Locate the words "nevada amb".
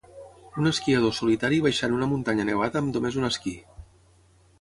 2.47-2.97